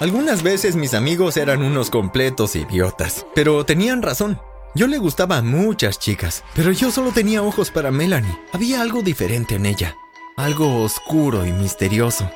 [0.00, 4.40] Algunas veces mis amigos eran unos completos idiotas, pero tenían razón.
[4.74, 8.34] Yo le gustaba a muchas chicas, pero yo solo tenía ojos para Melanie.
[8.54, 9.94] Había algo diferente en ella,
[10.38, 12.30] algo oscuro y misterioso.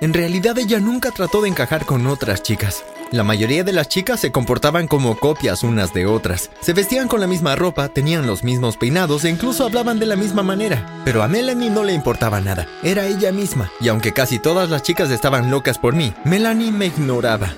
[0.00, 2.82] En realidad ella nunca trató de encajar con otras chicas.
[3.10, 6.50] La mayoría de las chicas se comportaban como copias unas de otras.
[6.60, 10.16] Se vestían con la misma ropa, tenían los mismos peinados e incluso hablaban de la
[10.16, 11.02] misma manera.
[11.04, 12.66] Pero a Melanie no le importaba nada.
[12.82, 13.70] Era ella misma.
[13.80, 17.54] Y aunque casi todas las chicas estaban locas por mí, Melanie me ignoraba.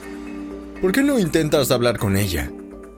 [0.80, 2.50] ¿Por qué no intentas hablar con ella?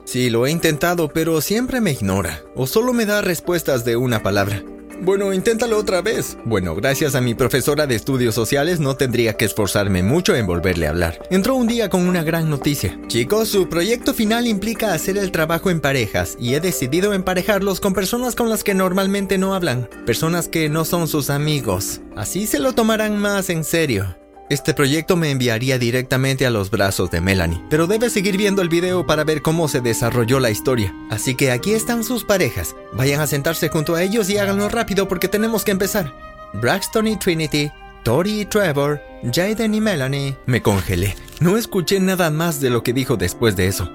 [0.03, 2.41] Sí, lo he intentado, pero siempre me ignora.
[2.55, 4.63] O solo me da respuestas de una palabra.
[5.01, 6.37] Bueno, inténtalo otra vez.
[6.43, 10.87] Bueno, gracias a mi profesora de estudios sociales no tendría que esforzarme mucho en volverle
[10.87, 11.19] a hablar.
[11.29, 12.99] Entró un día con una gran noticia.
[13.07, 17.93] Chicos, su proyecto final implica hacer el trabajo en parejas y he decidido emparejarlos con
[17.93, 22.01] personas con las que normalmente no hablan, personas que no son sus amigos.
[22.15, 24.18] Así se lo tomarán más en serio.
[24.49, 28.69] Este proyecto me enviaría directamente a los brazos de Melanie, pero debes seguir viendo el
[28.69, 30.91] video para ver cómo se desarrolló la historia.
[31.11, 32.75] Así que aquí están sus parejas.
[32.93, 36.11] Vayan a sentarse junto a ellos y háganlo rápido porque tenemos que empezar.
[36.53, 37.71] Braxton y Trinity,
[38.03, 38.99] Tori y Trevor,
[39.31, 40.35] Jaden y Melanie.
[40.47, 41.15] Me congelé.
[41.41, 43.87] No escuché nada más de lo que dijo después de eso.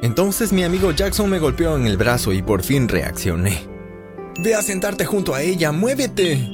[0.00, 3.68] Entonces mi amigo Jackson me golpeó en el brazo y por fin reaccioné.
[4.40, 6.48] Ve a sentarte junto a ella, muévete.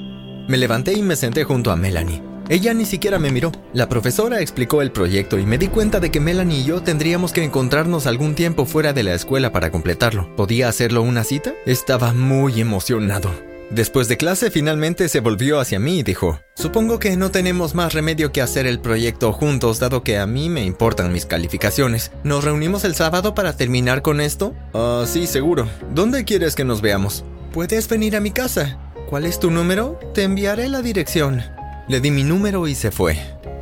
[0.49, 2.34] Me levanté y me senté junto a Melanie.
[2.49, 3.53] Ella ni siquiera me miró.
[3.73, 7.33] La profesora explicó el proyecto y me di cuenta de que Melanie y yo tendríamos
[7.33, 10.35] que encontrarnos algún tiempo fuera de la escuela para completarlo.
[10.37, 11.55] ¿Podía hacerlo una cita?
[11.65, 13.31] Estaba muy emocionado.
[13.71, 17.95] Después de clase finalmente se volvió hacia mí y dijo, supongo que no tenemos más
[17.95, 22.13] remedio que hacer el proyecto juntos dado que a mí me importan mis calificaciones.
[22.25, 24.55] ¿Nos reunimos el sábado para terminar con esto?
[24.75, 25.67] Ah, sí, seguro.
[25.95, 27.25] ¿Dónde quieres que nos veamos?
[27.53, 28.79] Puedes venir a mi casa.
[29.09, 29.99] ¿Cuál es tu número?
[30.13, 31.54] Te enviaré la dirección.
[31.87, 33.19] Le di mi número y se fue.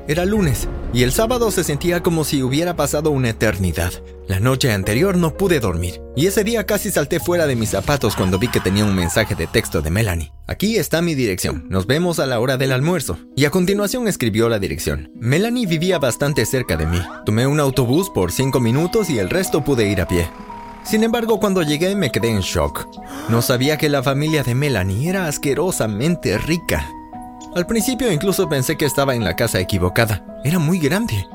[0.06, 3.92] Era lunes, y el sábado se sentía como si hubiera pasado una eternidad.
[4.28, 8.14] La noche anterior no pude dormir, y ese día casi salté fuera de mis zapatos
[8.14, 10.32] cuando vi que tenía un mensaje de texto de Melanie.
[10.46, 13.18] Aquí está mi dirección, nos vemos a la hora del almuerzo.
[13.34, 15.10] Y a continuación escribió la dirección.
[15.16, 17.00] Melanie vivía bastante cerca de mí.
[17.26, 20.28] Tomé un autobús por cinco minutos y el resto pude ir a pie.
[20.84, 22.86] Sin embargo, cuando llegué me quedé en shock.
[23.28, 26.88] No sabía que la familia de Melanie era asquerosamente rica.
[27.54, 30.24] Al principio incluso pensé que estaba en la casa equivocada.
[30.42, 31.26] Era muy grande.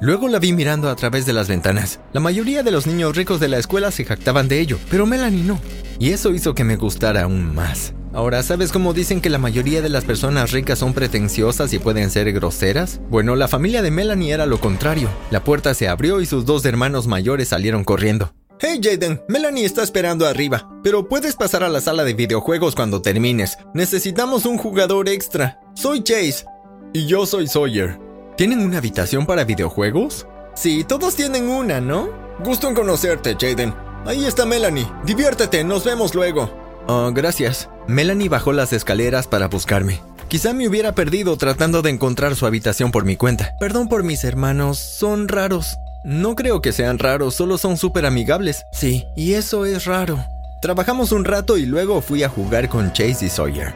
[0.00, 2.00] Luego la vi mirando a través de las ventanas.
[2.14, 5.44] La mayoría de los niños ricos de la escuela se jactaban de ello, pero Melanie
[5.44, 5.60] no.
[5.98, 7.92] Y eso hizo que me gustara aún más.
[8.14, 12.10] Ahora, ¿sabes cómo dicen que la mayoría de las personas ricas son pretenciosas y pueden
[12.10, 13.00] ser groseras?
[13.10, 15.10] Bueno, la familia de Melanie era lo contrario.
[15.30, 18.32] La puerta se abrió y sus dos hermanos mayores salieron corriendo.
[18.60, 23.00] Hey Jaden, Melanie está esperando arriba, pero puedes pasar a la sala de videojuegos cuando
[23.00, 23.56] termines.
[23.72, 25.60] Necesitamos un jugador extra.
[25.74, 26.44] Soy Chase.
[26.92, 28.00] Y yo soy Sawyer.
[28.36, 30.26] ¿Tienen una habitación para videojuegos?
[30.56, 32.08] Sí, todos tienen una, ¿no?
[32.42, 33.72] Gusto en conocerte, Jaden.
[34.04, 34.90] Ahí está Melanie.
[35.04, 36.50] Diviértete, nos vemos luego.
[36.88, 37.68] Oh, gracias.
[37.86, 40.00] Melanie bajó las escaleras para buscarme.
[40.26, 43.54] Quizá me hubiera perdido tratando de encontrar su habitación por mi cuenta.
[43.60, 45.78] Perdón por mis hermanos, son raros.
[46.04, 48.64] No creo que sean raros, solo son súper amigables.
[48.72, 50.24] Sí, y eso es raro.
[50.60, 53.74] Trabajamos un rato y luego fui a jugar con Chase y Sawyer.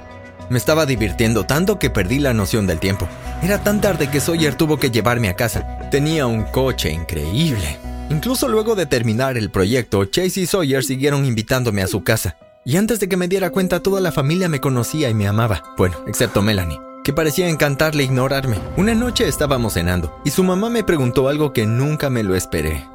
[0.48, 3.08] Me estaba divirtiendo tanto que perdí la noción del tiempo.
[3.42, 5.78] Era tan tarde que Sawyer tuvo que llevarme a casa.
[5.90, 7.78] Tenía un coche increíble.
[8.10, 12.36] Incluso luego de terminar el proyecto, Chase y Sawyer siguieron invitándome a su casa.
[12.64, 15.62] Y antes de que me diera cuenta, toda la familia me conocía y me amaba.
[15.76, 18.58] Bueno, excepto Melanie que parecía encantarle ignorarme.
[18.76, 22.86] Una noche estábamos cenando y su mamá me preguntó algo que nunca me lo esperé.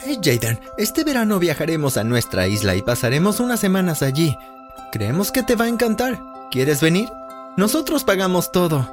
[0.00, 4.36] Hey Jaden, este verano viajaremos a nuestra isla y pasaremos unas semanas allí.
[4.90, 6.20] Creemos que te va a encantar.
[6.50, 7.08] ¿Quieres venir?
[7.56, 8.88] Nosotros pagamos todo.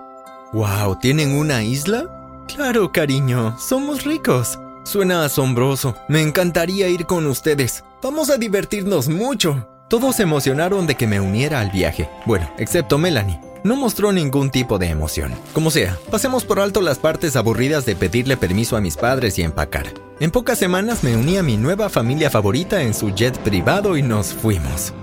[0.54, 2.06] Wow, ¿tienen una isla?
[2.48, 4.60] Claro, cariño, somos ricos.
[4.84, 5.96] Suena asombroso.
[6.08, 7.84] Me encantaría ir con ustedes.
[8.02, 9.68] Vamos a divertirnos mucho.
[9.88, 12.10] Todos se emocionaron de que me uniera al viaje.
[12.26, 15.34] Bueno, excepto Melanie no mostró ningún tipo de emoción.
[15.54, 19.44] Como sea, pasemos por alto las partes aburridas de pedirle permiso a mis padres y
[19.44, 19.94] empacar.
[20.20, 24.02] En pocas semanas me uní a mi nueva familia favorita en su jet privado y
[24.02, 24.94] nos fuimos.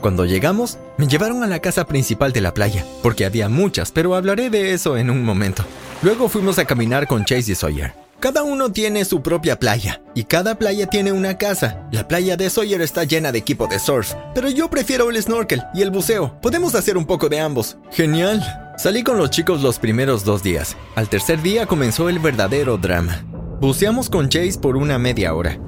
[0.00, 4.14] Cuando llegamos, me llevaron a la casa principal de la playa, porque había muchas, pero
[4.14, 5.64] hablaré de eso en un momento.
[6.02, 8.05] Luego fuimos a caminar con Chase y Sawyer.
[8.18, 11.86] Cada uno tiene su propia playa y cada playa tiene una casa.
[11.92, 15.62] La playa de Sawyer está llena de equipo de surf, pero yo prefiero el snorkel
[15.74, 16.40] y el buceo.
[16.40, 17.76] Podemos hacer un poco de ambos.
[17.90, 18.42] Genial.
[18.78, 20.76] Salí con los chicos los primeros dos días.
[20.94, 23.22] Al tercer día comenzó el verdadero drama.
[23.60, 25.58] Buceamos con Chase por una media hora.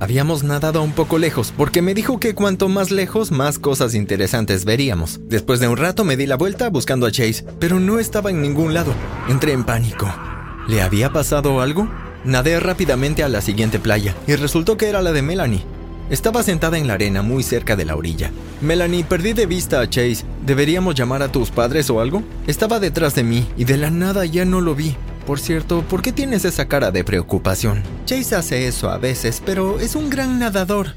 [0.00, 4.64] Habíamos nadado un poco lejos porque me dijo que cuanto más lejos más cosas interesantes
[4.64, 5.20] veríamos.
[5.24, 8.40] Después de un rato me di la vuelta buscando a Chase, pero no estaba en
[8.40, 8.94] ningún lado.
[9.28, 10.08] Entré en pánico.
[10.68, 11.88] ¿Le había pasado algo?
[12.24, 15.64] Nadé rápidamente a la siguiente playa y resultó que era la de Melanie.
[16.10, 18.32] Estaba sentada en la arena muy cerca de la orilla.
[18.60, 20.26] Melanie, perdí de vista a Chase.
[20.44, 22.22] ¿Deberíamos llamar a tus padres o algo?
[22.46, 24.94] Estaba detrás de mí y de la nada ya no lo vi.
[25.26, 27.82] Por cierto, ¿por qué tienes esa cara de preocupación?
[28.04, 30.96] Chase hace eso a veces, pero es un gran nadador.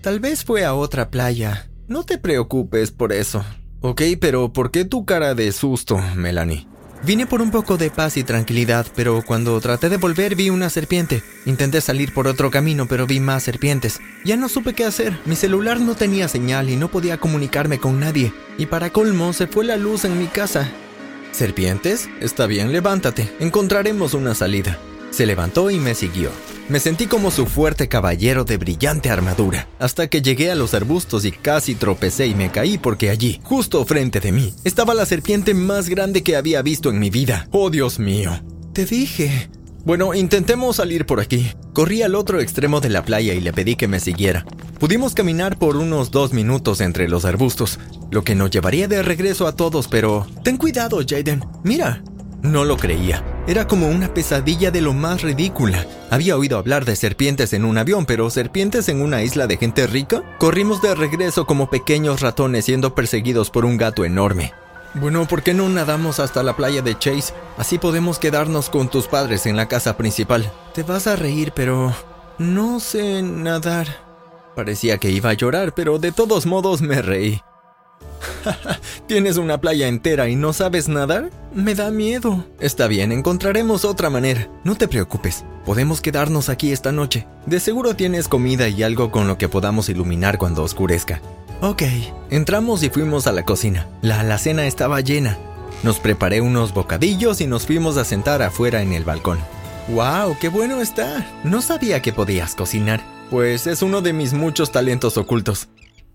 [0.00, 1.68] Tal vez fue a otra playa.
[1.86, 3.44] No te preocupes por eso.
[3.82, 6.71] Ok, pero ¿por qué tu cara de susto, Melanie?
[7.04, 10.70] Vine por un poco de paz y tranquilidad, pero cuando traté de volver vi una
[10.70, 11.24] serpiente.
[11.46, 14.00] Intenté salir por otro camino, pero vi más serpientes.
[14.24, 15.18] Ya no supe qué hacer.
[15.24, 18.32] Mi celular no tenía señal y no podía comunicarme con nadie.
[18.56, 20.70] Y para colmo, se fue la luz en mi casa.
[21.32, 22.08] ¿Serpientes?
[22.20, 23.34] Está bien, levántate.
[23.40, 24.78] Encontraremos una salida.
[25.12, 26.30] Se levantó y me siguió.
[26.70, 31.26] Me sentí como su fuerte caballero de brillante armadura, hasta que llegué a los arbustos
[31.26, 35.52] y casi tropecé y me caí porque allí, justo frente de mí, estaba la serpiente
[35.52, 37.46] más grande que había visto en mi vida.
[37.50, 38.40] ¡Oh, Dios mío!
[38.72, 39.50] Te dije.
[39.84, 41.52] Bueno, intentemos salir por aquí.
[41.74, 44.46] Corrí al otro extremo de la playa y le pedí que me siguiera.
[44.78, 47.78] Pudimos caminar por unos dos minutos entre los arbustos,
[48.10, 50.26] lo que nos llevaría de regreso a todos, pero...
[50.42, 51.44] Ten cuidado, Jaden.
[51.64, 52.02] Mira.
[52.42, 53.22] No lo creía.
[53.44, 55.84] Era como una pesadilla de lo más ridícula.
[56.10, 59.88] Había oído hablar de serpientes en un avión, pero serpientes en una isla de gente
[59.88, 60.22] rica.
[60.38, 64.52] Corrimos de regreso como pequeños ratones siendo perseguidos por un gato enorme.
[64.94, 67.34] Bueno, ¿por qué no nadamos hasta la playa de Chase?
[67.56, 70.52] Así podemos quedarnos con tus padres en la casa principal.
[70.72, 71.92] Te vas a reír, pero...
[72.38, 73.88] No sé nadar.
[74.54, 77.42] Parecía que iba a llorar, pero de todos modos me reí.
[79.06, 81.30] ¿Tienes una playa entera y no sabes nadar?
[81.54, 82.46] Me da miedo.
[82.60, 84.48] Está bien, encontraremos otra manera.
[84.64, 85.44] No te preocupes.
[85.64, 87.26] Podemos quedarnos aquí esta noche.
[87.46, 91.20] De seguro tienes comida y algo con lo que podamos iluminar cuando oscurezca.
[91.60, 91.82] Ok.
[92.30, 93.86] Entramos y fuimos a la cocina.
[94.00, 95.38] La alacena estaba llena.
[95.82, 99.38] Nos preparé unos bocadillos y nos fuimos a sentar afuera en el balcón.
[99.88, 100.36] ¡Wow!
[100.40, 101.26] ¡Qué bueno está!
[101.44, 103.00] No sabía que podías cocinar.
[103.30, 105.68] Pues es uno de mis muchos talentos ocultos.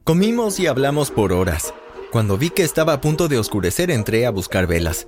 [0.07, 1.73] Comimos y hablamos por horas.
[2.13, 5.05] Cuando vi que estaba a punto de oscurecer entré a buscar velas.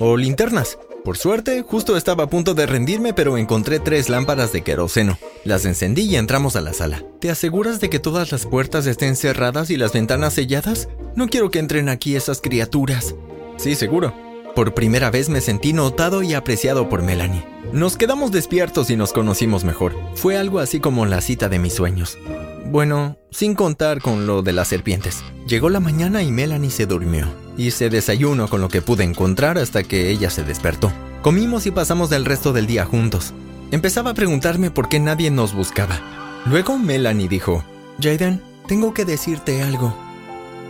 [0.00, 0.80] O linternas.
[1.04, 5.16] Por suerte, justo estaba a punto de rendirme, pero encontré tres lámparas de queroseno.
[5.44, 7.04] Las encendí y entramos a la sala.
[7.20, 10.88] ¿Te aseguras de que todas las puertas estén cerradas y las ventanas selladas?
[11.14, 13.14] No quiero que entren aquí esas criaturas.
[13.58, 14.12] Sí, seguro.
[14.56, 17.44] Por primera vez me sentí notado y apreciado por Melanie.
[17.72, 19.94] Nos quedamos despiertos y nos conocimos mejor.
[20.16, 22.18] Fue algo así como la cita de mis sueños.
[22.66, 25.22] Bueno, sin contar con lo de las serpientes.
[25.46, 27.26] Llegó la mañana y Melanie se durmió.
[27.56, 30.92] Hice desayuno con lo que pude encontrar hasta que ella se despertó.
[31.22, 33.34] Comimos y pasamos el resto del día juntos.
[33.70, 36.00] Empezaba a preguntarme por qué nadie nos buscaba.
[36.46, 37.64] Luego Melanie dijo,
[38.00, 39.94] Jaden, tengo que decirte algo.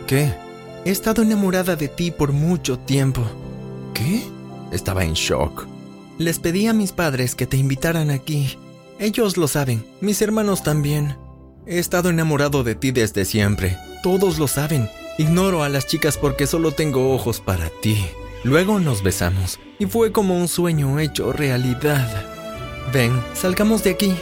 [0.06, 0.34] ¿Qué?
[0.84, 3.22] He estado enamorada de ti por mucho tiempo.
[3.94, 4.22] ¿Qué?
[4.72, 5.66] Estaba en shock.
[6.18, 8.58] Les pedí a mis padres que te invitaran aquí.
[8.98, 11.16] Ellos lo saben, mis hermanos también.
[11.64, 13.78] He estado enamorado de ti desde siempre.
[14.02, 14.90] Todos lo saben.
[15.16, 18.04] Ignoro a las chicas porque solo tengo ojos para ti.
[18.42, 22.26] Luego nos besamos y fue como un sueño hecho realidad.
[22.92, 24.12] Ven, salgamos de aquí.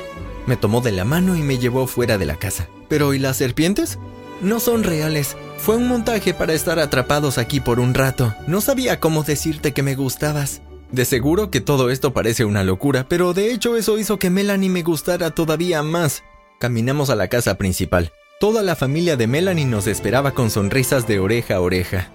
[0.47, 2.69] Me tomó de la mano y me llevó fuera de la casa.
[2.89, 3.99] Pero ¿y las serpientes?
[4.43, 5.37] No son reales.
[5.57, 8.35] Fue un montaje para estar atrapados aquí por un rato.
[8.47, 10.61] No sabía cómo decirte que me gustabas.
[10.93, 14.69] De seguro que todo esto parece una locura, pero de hecho eso hizo que Melanie
[14.69, 16.23] me gustara todavía más.
[16.61, 18.12] Caminamos a la casa principal.
[18.38, 22.11] Toda la familia de Melanie nos esperaba con sonrisas de oreja a oreja.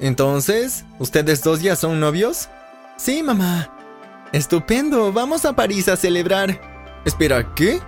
[0.00, 2.48] Entonces, ¿ustedes dos ya son novios?
[2.96, 3.70] Sí, mamá.
[4.32, 6.60] Estupendo, vamos a París a celebrar.
[7.04, 7.78] Espera, ¿qué?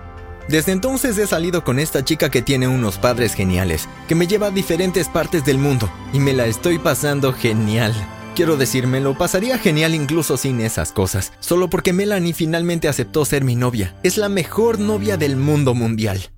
[0.47, 4.47] Desde entonces he salido con esta chica que tiene unos padres geniales, que me lleva
[4.47, 7.93] a diferentes partes del mundo, y me la estoy pasando genial.
[8.39, 13.43] Quiero decirme, lo pasaría genial incluso sin esas cosas, solo porque Melanie finalmente aceptó ser
[13.43, 13.93] mi novia.
[14.01, 16.29] Es la mejor novia del mundo mundial.